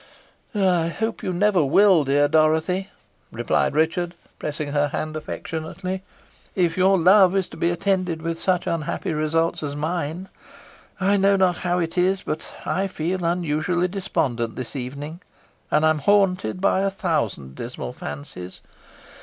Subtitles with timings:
[0.55, 2.89] "I hope you never will, dear Dorothy,"
[3.31, 6.01] replied Richard, pressing her hand affectionately,
[6.55, 10.27] "if your love is to be attended with such unhappy results as mine.
[10.99, 15.21] I know not how it is, but I feel unusually despondent this evening,
[15.69, 18.59] and am haunted by a thousand dismal fancies.